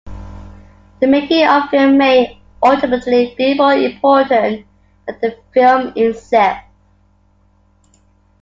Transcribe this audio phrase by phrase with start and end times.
[0.99, 4.65] The making-of film may ultimately be more important
[5.05, 6.57] than the film itself.